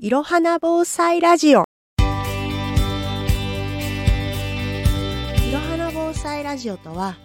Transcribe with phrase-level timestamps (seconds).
[0.00, 1.64] いろはな防災ラジオ。
[1.64, 1.64] い
[5.52, 7.16] ろはな防災ラジオとは、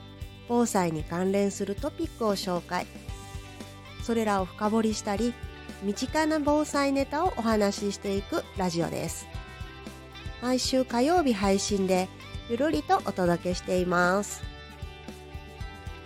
[0.48, 2.88] 防災に関連するトピックを紹介。
[4.02, 5.36] それらを深掘りしたり、
[5.84, 9.28] 身近な防災ネタをお話ししていくラジオです。
[10.42, 12.10] 毎週火曜日配信で、
[12.50, 14.42] ゆるりとお届けしています。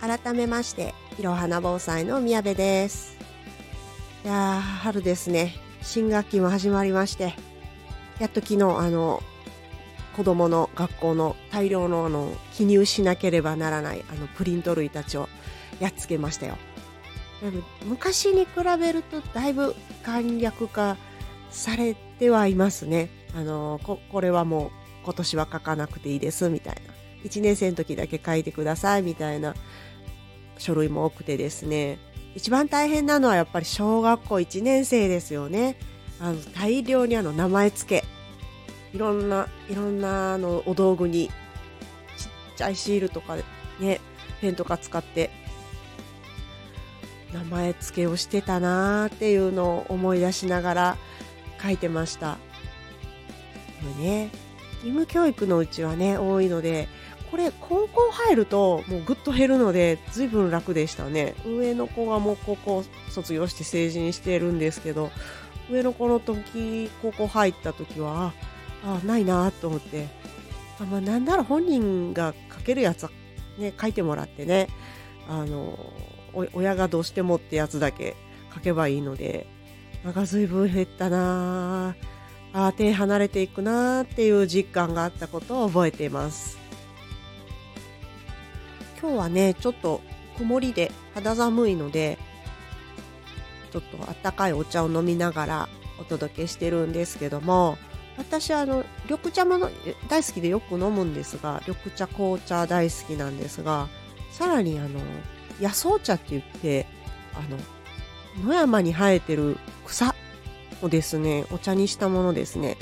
[0.02, 3.16] 改めまして、いろはな防災の宮部です。
[4.22, 5.66] いやー、春ですね。
[5.88, 7.32] 新学期も始まりまして、
[8.18, 9.22] やっと昨日、あの、
[10.14, 15.28] 子供の学校の大量のあの記入しなければならないあのプリント類たちを
[15.80, 16.58] やっつけましたよ。
[17.84, 20.96] 昔に比べるとだいぶ簡略化
[21.50, 23.08] されてはいますね。
[23.34, 24.70] あのここれはもう
[25.04, 26.80] 今年は書かなくていいですみたいな。
[27.24, 29.54] 1年生の時だけ書いてくださいみたいな
[30.58, 31.98] 書類も多くてですね。
[32.34, 35.76] 一番大変なのはやっぱり小学校1年生ですよね。
[36.20, 38.06] あの大量にあの名前付け。
[38.94, 43.36] いろんな、いろんなあのお道具にちっちゃいシールとか
[43.80, 44.00] ね、
[44.40, 45.30] ペンとか使って
[47.32, 50.96] 名前付けをしてたなーっていうのを思い出しながら
[51.62, 52.38] 書いてました。
[53.82, 54.30] でもね、
[54.82, 56.88] 義務教育のうちはね、多いので、
[57.30, 61.34] これ高校入るともうぐっと減るので随分楽でしたね。
[61.46, 65.10] 上の子がもう高校卒業して成人してるんですけど
[65.70, 68.32] 上の子の時高校入った時は
[68.84, 70.08] あないなと思って
[70.80, 73.10] あ、まあ、なんなら本人が書けるやつは
[73.58, 74.68] ね書いてもらってね
[75.28, 75.78] あの
[76.54, 78.16] 親がどうしてもってやつだけ
[78.54, 79.46] 書けばいいので
[80.04, 81.96] なんか随分減ったな
[82.52, 86.67] あ手離れていくなっていう実感があったことを覚えています。
[89.00, 90.00] 今日はね、ちょっと
[90.36, 92.18] 曇りで肌寒いので、
[93.70, 95.68] ちょっとあったかいお茶を飲みながら
[96.00, 97.78] お届けしてるんですけども、
[98.16, 99.58] 私あの、緑茶も
[100.08, 103.88] 大好きでよく飲むんですが、緑茶、紅茶大好きなんですが、
[104.32, 105.00] さらにあの、
[105.60, 106.86] 野草茶って言って、
[107.34, 107.42] あ
[108.42, 109.56] の、野山に生えてる
[109.86, 110.14] 草
[110.82, 112.76] をですね、お茶にしたものですね。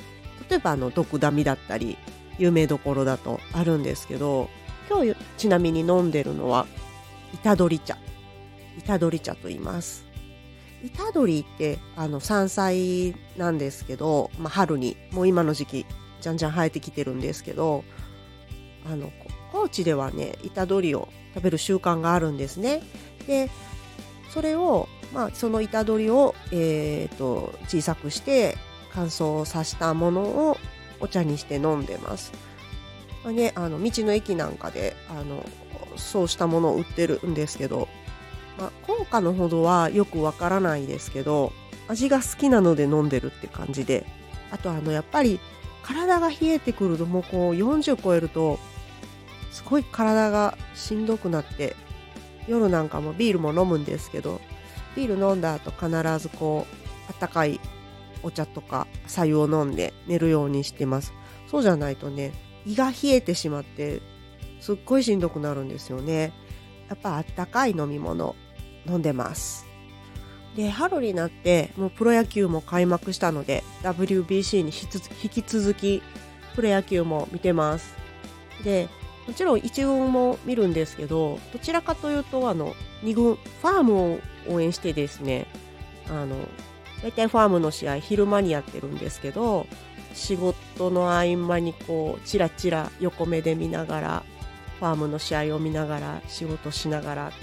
[0.49, 1.99] 例えばあの、毒ダミだったり、
[2.39, 4.49] 有名どころだとあるんですけど、
[4.89, 6.67] 今日ちなみに飲んでるのは、
[7.35, 7.97] 板取茶。
[8.79, 10.07] 板取茶と言います。
[10.83, 15.87] 板取ってあの山菜なんですけど、まあ、春にもう今の時期
[16.21, 17.85] じゃんじゃん生えてきてるんですけど
[18.91, 19.11] あの
[19.53, 22.83] 高知ではね板取を食べる習慣があるんですね
[23.27, 23.51] で
[24.31, 28.57] それを、まあ、その板取を、えーと小さくして
[28.93, 30.59] 乾燥させたものを
[31.01, 32.33] お茶にして飲んでます
[33.33, 35.45] ね、あの道の駅なんかであの
[35.97, 37.89] そうしたものを売ってるんですけど、
[38.59, 41.53] まあ、効果のほどはよくわからないですけど
[41.89, 44.07] 味が好きなので飲んでるって感じで
[44.51, 45.41] あとあのやっぱり
[45.83, 48.59] 体が冷えてくるともうこう40超えると
[49.51, 51.77] すごい体がしんどくなって
[52.49, 54.41] 夜なんかもビールも飲むんですけど
[54.95, 56.77] ビール飲んだ後必ずこう
[57.09, 57.61] あったかい
[58.23, 61.13] お茶とか白湯を飲んで寝るようにしてます。
[61.49, 62.33] そうじゃないとね
[62.67, 64.03] 胃が冷えてしまって
[64.61, 66.33] すっごいしんどくなるんですよね。
[66.89, 68.35] やっぱあったかい飲み物
[68.87, 69.67] 飲んでます。
[70.57, 74.73] で春になってもうプロ野球も開幕したので WBC に
[75.23, 76.03] 引き続き
[76.55, 77.95] プロ野球も見てます。
[78.65, 78.89] で
[79.27, 85.47] もちろん1軍も見るんですけどどちらかというとあの2軍ファームを応援してですね
[86.09, 86.37] あの
[87.03, 89.67] 大体ファームの試合昼間にやってるんですけど
[90.15, 94.23] 仕事の合間にこうチラチラ横目で見ながら
[94.79, 97.37] ファームの試合を見ながら仕事しながらって、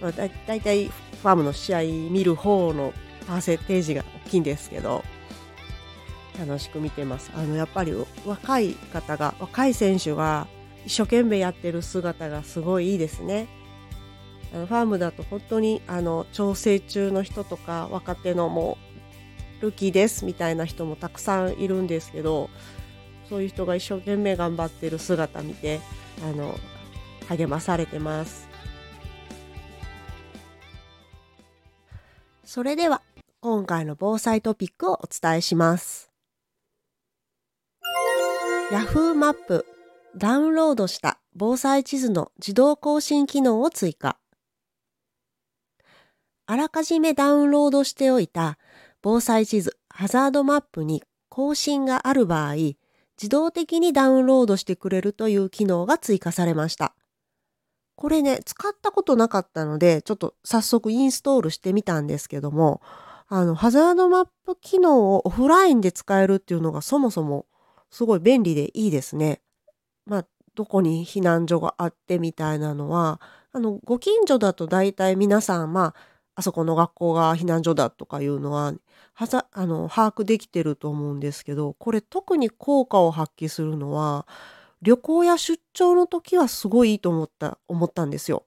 [0.00, 2.92] まあ、だだいたいファームの試合見る方の
[3.26, 5.04] パーセンテージが大きいんですけど
[6.38, 7.32] 楽しく見てます。
[7.34, 7.92] あのやっぱり
[8.24, 10.46] 若い方が若い選手が
[10.86, 13.48] 一生懸命やってる姿がすごいいいですね。
[14.54, 18.78] あのファームだと本当にあの調整中の人とか若手のも
[19.60, 22.50] ルキーですみたいな人もたくさんいるんですけど
[23.28, 25.80] そういう人が一生懸命頑張ってる姿見て
[26.22, 26.54] あの
[27.28, 28.48] 励まされてます。
[32.44, 33.02] それでは
[33.40, 36.10] 今回の防災トピックをお伝えします。
[38.72, 39.66] ヤフーマップ
[40.16, 44.18] ダウンロードした防災地図の自動更新機能を追加。
[46.46, 48.58] あらかじめダウンロードしておいた
[49.02, 56.94] 防災地図、ハザードマップに更新がある場合、自動的にダウンロードしてくれるという機能が追加されました。
[57.96, 62.80] これね、使ったことなかったので、ちょっと早速インストールしてみたんですけども、
[63.26, 67.46] あの、ハザードマップ機能をオフラインで使えるっていうのがそもそも
[67.90, 69.42] すごい便利でいいですね。
[70.06, 73.20] まあ、どこに避難所があってみたいなのは、
[73.52, 75.94] あの、ご近所だと大体皆さん、まあ、
[76.38, 78.72] あそこの学校が避難所だとかいうのは、
[79.12, 84.24] はざあの、把握できてると思うんですけど、これ特に効果を発揮するのは、
[84.80, 88.44] 旅行や出張の時はすごいいいと思った思ったんですよ。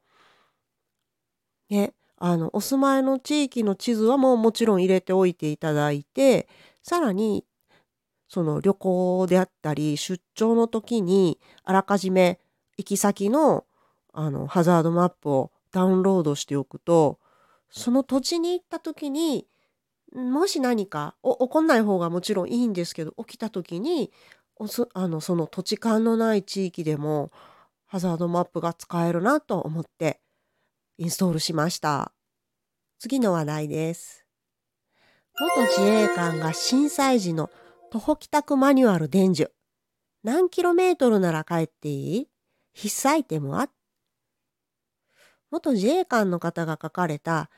[1.69, 6.47] ね、あの、お住まいの地域の地図はもうもちろん入れておいていただいて、
[6.83, 7.45] さらに、
[8.29, 12.39] その旅行であったり、出張の時に、あらかじめ
[12.77, 13.65] 行き先の、
[14.13, 17.19] あの、ハザードマップをダウンロードしておくと、
[17.71, 19.47] その土地に行った時に、
[20.13, 24.11] もし何か、お起こんない方がもちろんいいんですけど、起きた時に、
[24.57, 27.31] おすあの、その土地勘のない地域でも、
[27.85, 30.21] ハザードマップが使えるなと思って
[30.97, 32.13] インストールしました。
[32.99, 34.25] 次の話題です。
[35.37, 37.49] 元自衛官が震災時の
[37.91, 39.51] 徒歩帰宅マニュアル伝授。
[40.23, 42.29] 何キロメートルなら帰っていい？
[42.71, 43.69] 必須アイテムは？
[45.51, 47.49] 元自衛官の方が書かれた、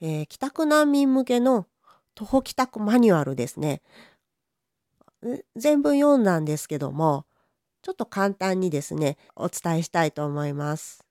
[0.00, 1.66] えー、帰宅難民向けの
[2.14, 3.82] 徒歩帰宅マニュアルですね。
[5.56, 7.24] 全文読んだんですけども、
[7.82, 11.04] ちょっと簡単にですね、お伝えしたいと思います。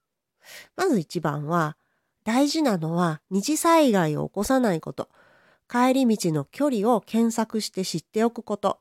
[0.76, 1.78] まず一番は、
[2.24, 5.10] 大事なのは二次災害を起こさないこと。
[5.70, 8.80] 帰り道の距離を検索して知っておくこと。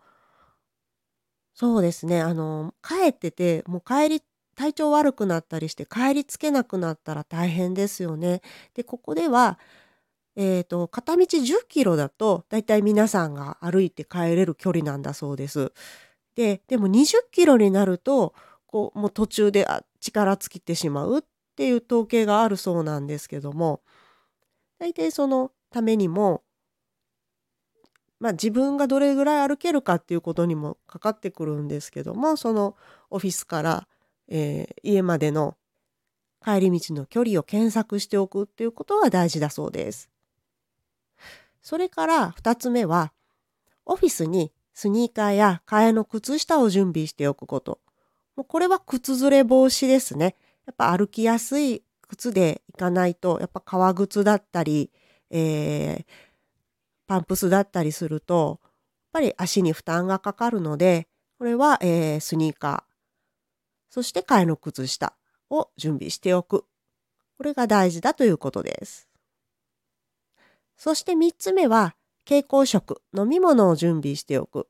[1.54, 2.20] そうですね。
[2.20, 4.22] あの、帰ってて、もう帰り、
[4.54, 8.42] 体調悪くなったりして帰りつけなくなったら大変ですよね。
[8.74, 9.58] で、ここでは、
[10.36, 15.72] え、ー、と、片道10キロだと、だいたい皆さんが歩いて帰れる距離なんだそうです。
[16.34, 18.34] で、でも20キロになると、
[18.66, 19.66] こう、もう途中で
[20.00, 21.22] 力尽きてしまうっ
[21.54, 23.80] ていう統計があるそうなんですけども
[24.78, 26.42] 大体そのためにも
[28.18, 32.76] まあ自分がどれぐらい歩けるかっていうことにもかかってくるんですけどもその
[33.10, 33.88] オフィスから、
[34.34, 35.56] えー、家までの
[36.42, 40.08] 帰り道の距離を検索しておくっていうことが大事だそうです。
[41.60, 43.12] それから2つ目は
[43.84, 47.78] オフィスにスニーカーや替えの靴下を準備しておくこと。
[48.34, 50.34] もうこれは靴ずれ防止ですね。
[50.66, 54.90] やっぱ歩きやすい靴で行かないと、やっぱ革靴だったり、
[55.30, 56.04] えー、
[57.06, 58.70] パンプスだったりすると、やっ
[59.12, 61.06] ぱり足に負担がかかるので、
[61.38, 62.91] これは、えー、スニーカー、
[63.92, 65.12] そして替えの靴下
[65.50, 66.64] を準備しておく。
[67.36, 69.06] これが大事だということです。
[70.78, 71.94] そして3つ目は、
[72.24, 74.66] 蛍光食、飲み物を準備しておく。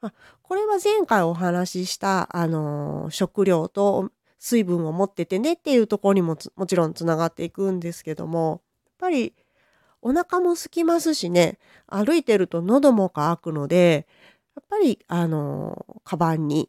[0.00, 0.12] あ
[0.42, 9.34] これは前回お話しした、あのー、食料と水分を持っててねっていうところにももちろんつながっていくんですけどもやっぱり
[10.02, 11.58] お腹も空きますしね
[11.88, 14.06] 歩いてると喉も渇くので
[14.54, 16.68] やっぱりあのカバンに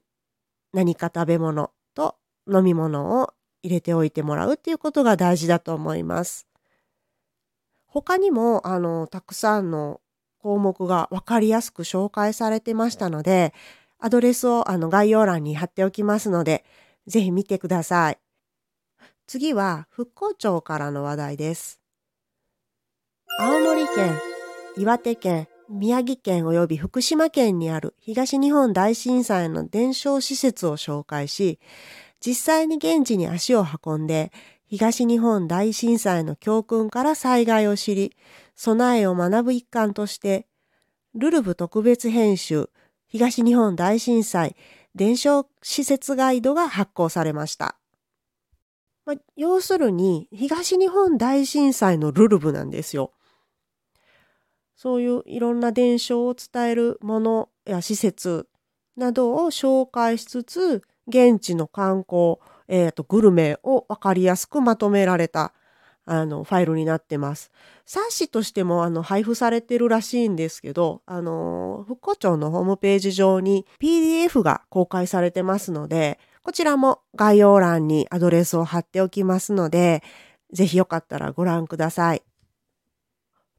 [0.73, 2.15] 何か食べ物と
[2.51, 3.33] 飲み物を
[3.63, 6.47] 入れておいてもらうっていうことが大事だと思います。
[7.85, 10.01] 他にもあのたくさんの
[10.39, 13.53] 項目が分かりやすく紹介されてましたので
[13.97, 16.63] アドレスをあの概要欄に貼っておきますので
[17.07, 18.19] ぜひ見てください。
[19.25, 21.81] 次は復興庁からの話題です。
[23.39, 24.19] 青森県、
[24.77, 31.59] 岩手県、宮城県及び福島県にある東日本大震災の伝承施設を紹介し、
[32.19, 34.31] 実際に現地に足を運んで、
[34.65, 38.15] 東日本大震災の教訓から災害を知り、
[38.55, 40.47] 備えを学ぶ一環として、
[41.13, 42.69] ルルブ特別編集、
[43.07, 44.55] 東日本大震災
[44.95, 47.77] 伝承施設ガイドが発行されました。
[49.05, 53.13] まあ、要するに東日本大震災のルルブなんですよ。
[54.77, 58.47] そういういろんな伝承を伝えるものや施設
[58.95, 62.37] などを紹介しつつ現地の観光、
[62.69, 65.53] えーとグルメを分かりやすくまとめられた
[66.09, 67.51] あの、ファイルになってます。
[67.85, 80.01] 冊子としても、あの、配布されてるらしいんですけど、あの、復興庁のホームページ上に PDF が公開されてますので、こちらも概要欄にアドレスを貼っておきますので、
[80.53, 82.23] ぜひよかったらご覧ください。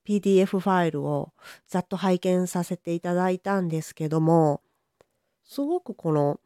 [0.09, 1.33] PDF ファイルを
[1.67, 4.63] ざっと拝見させていただいたんですけども、
[5.45, 6.41] すごくこの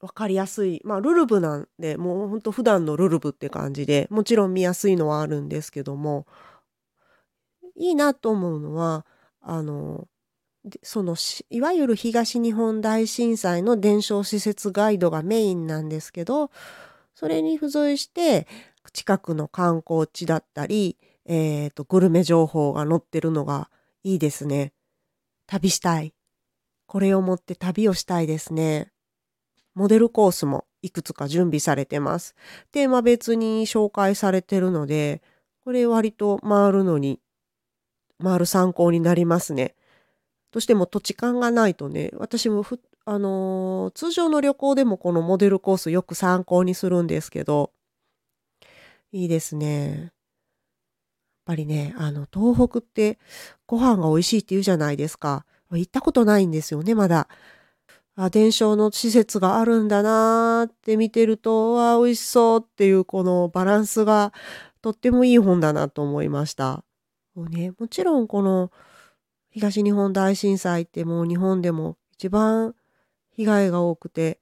[0.00, 0.80] 分かりやすい。
[0.84, 6.26] まあ、ルルブなんで、もうほんと普段のルルブって感じで、もちろん見やすいのはあるんですけども、
[7.76, 9.04] いいなと思うのは、
[9.42, 10.08] あの、
[10.82, 11.16] その
[11.48, 16.50] いわゆる東日本大震災の伝承施設ガイドがメインなんですけど
[17.14, 18.46] それに付随して
[18.92, 20.96] 近くの観光地だったり、
[21.26, 23.70] えっ、と、グルメ情報が載ってるのが
[24.02, 24.72] いいですね。
[25.46, 26.14] 旅したい。
[26.86, 28.90] これを持って旅をしたいですね。
[29.74, 32.34] モデルコースもいくつか準備されてます。
[32.72, 35.22] テーマ別に紹介されてるので、
[35.64, 37.20] これ割と回るのに、
[38.22, 39.74] 回る参考になりますね。
[40.50, 47.72] どうしても土地勘がないとね、私もふ、あのー、通常の旅行でもこのモデルコースよく参考にするんですけど、
[49.12, 50.12] いいですね。
[51.46, 53.18] やっぱりね、あの、東北って
[53.66, 55.44] ご飯が美味しいって言うじゃないですか。
[55.72, 57.28] 行ったことないんですよね、まだ。
[58.16, 64.32] あ、伝承の施設があるんだなーって見てると、わあ、美味しそうっていうこのバランスが
[64.82, 66.84] とってもいい本だなと思いました。
[67.34, 68.70] もうね、もちろんこの
[69.50, 72.74] 東日本大震災ってもう日本でも一番
[73.30, 74.40] 被害が多くて、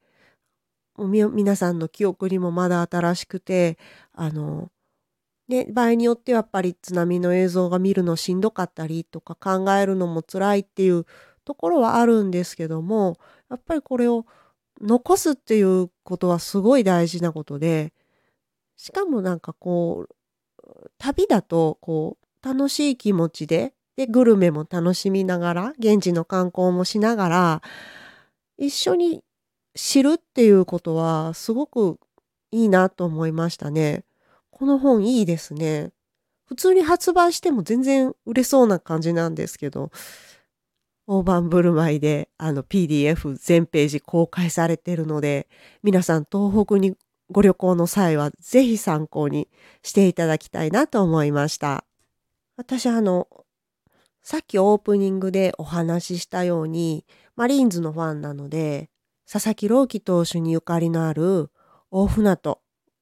[0.96, 3.78] 皆さんの記憶にもまだ新しくて、
[4.12, 4.70] あの、
[5.48, 11.06] ね、場合によってはやっぱり津波の映像が見るのしんどかったりとか考えるのも辛いっていう
[11.44, 13.16] ところはあるんですけども、
[13.50, 14.26] やっぱりこれを
[14.80, 17.92] 残すっていうことはすごい大事なことで、
[18.76, 20.14] しかもなんかこう、
[20.98, 27.62] 旅だとこう、楽しい気持ちで、で、グルメも楽しみながら、現地の観光もしながら、
[28.58, 29.24] 一緒に
[29.74, 31.98] 知るっていうことはすごく
[32.50, 34.04] いいなと思いましたね。
[34.58, 35.92] この本いいですね。
[36.46, 39.92] 普通に発売しても全然売れそうな感じなんですけど、
[41.06, 45.46] 大盤振る舞いであの PDF 全ページ公開されてるので、
[45.84, 46.96] 皆さん東北に
[47.30, 49.48] ご旅行の際はぜひ参考に
[49.84, 51.84] していただきたいなと思いました。
[52.56, 53.28] 私あの、
[54.22, 58.90] さっきオープニングでお話ししたように、マリーンズのファンなので、
[59.30, 61.52] 佐々木朗希投手にゆかりのある
[61.92, 62.58] 大船渡、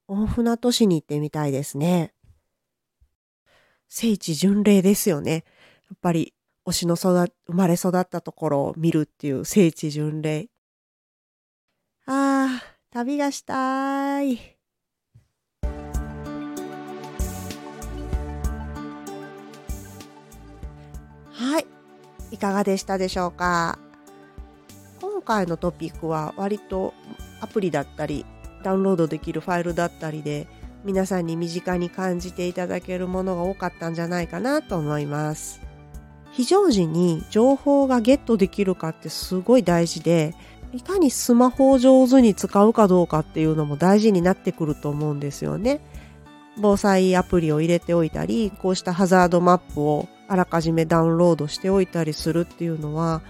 [0.08, 2.12] 大船渡市に行ってみたいですね。
[3.88, 5.44] 聖地巡礼ですよね。
[5.90, 6.32] やっぱり
[6.64, 10.48] 推しの育、生まれ育ったところを見るっていう聖地巡礼。
[12.06, 14.36] ああ、旅がしたい。
[21.32, 21.66] はい。
[22.30, 23.78] いかがでしたでしょうか？
[25.00, 26.94] 今回のトピックは割と
[27.40, 28.24] アプリだったり
[28.66, 30.48] ダウンロードできるファイルだったりで
[30.84, 35.60] 皆さんに身近に感じていただけるものが多かったんじゃないかなと思います。
[36.32, 40.34] 非常時に情報がゲットできるかってすごい大事で
[40.72, 45.80] いかにスマホを上手に使うかどうかっていうのも大事になってくると思うんですよね。
[46.58, 53.22] 防災アプリを入れておいたりこうしたハザードマップをあらかじめダウンロードしておいたりするっていうのは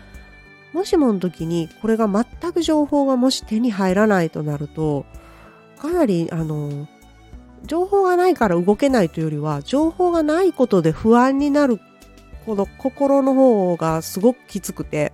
[0.72, 5.06] もしもの時にこれが全く情報がもし手に入らないとなると
[5.78, 6.88] かなりあの
[7.64, 11.80] 情報がないから動けないというよりは情報がないことで不安になる
[12.44, 15.12] この心の方がすごくきつくて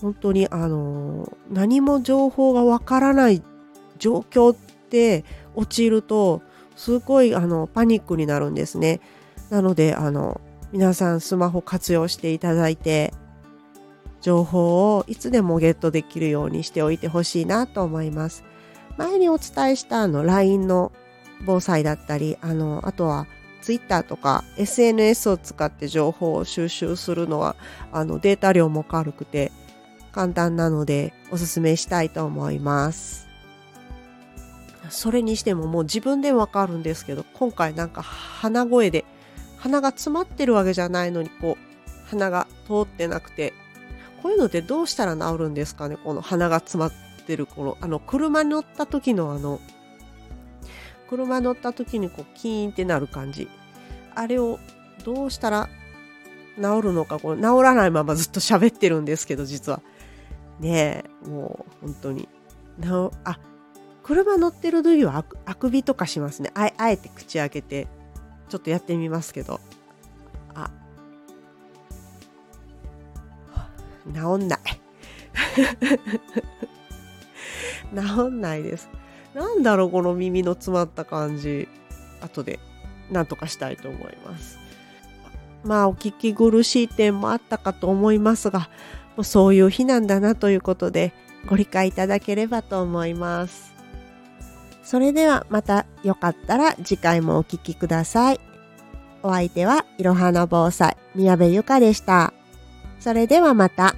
[0.00, 3.42] 本当にあの何も情報がわからない
[3.98, 6.42] 状況って陥ると
[6.76, 9.00] すごいあのパニックになるんですね。
[9.50, 10.40] なので、あの、
[10.72, 13.12] 皆さんスマホ活用していただいて、
[14.20, 18.44] 情報をいつでもゲットできるようにしておいてほしいなと思います。
[18.96, 20.92] 前にお伝えしたあの LINE の
[21.44, 23.26] 防災だったり、あの、あとは
[23.64, 27.56] Twitter とか SNS を使って情報を収集するのは
[27.92, 29.52] あのデータ量も軽くて
[30.12, 33.26] 簡単なのでおすすめしたいと思います。
[34.90, 39.06] それにしてももう自分でわかるんですけど今回なんか鼻声で
[39.56, 43.54] 鼻が詰まってるわけじゃないのにこう鼻が通ってなくて
[44.22, 46.92] こういうのってどうしたら治るんですかねこの鼻が詰まっ
[47.24, 49.60] てるこのあの車乗った時のあの
[51.08, 53.48] 車乗った時にこうキーンってなる感じ
[54.14, 54.58] あれを
[55.04, 55.68] どうしたら
[56.56, 59.80] 治るのかこれ治らないままずっと喋ってるんですけど実は
[60.60, 62.28] ねえもう本当に
[62.78, 63.38] なあ
[64.02, 67.88] 車乗ってる時はあくびとかしますねあえて口開けて
[68.48, 69.60] ちょっとやってみますけど。
[70.54, 70.70] あ。
[74.12, 74.60] 治んない。
[78.02, 78.88] 治んないです。
[79.34, 81.68] なんだろう、この耳の詰まった感じ。
[82.20, 82.58] 後で、
[83.10, 84.58] なんとかしたいと思います。
[85.64, 88.68] まあ、お聞き苦しい点もあったかと思いますが、
[89.16, 91.12] もうそういう日なんだなということで、
[91.46, 93.74] ご理解いただければと思います。
[94.82, 98.40] それではまたよかったら次回もお聴きください。
[99.22, 102.34] お相手はいろはな防災宮部ゆかでした。
[103.00, 103.96] それではまた。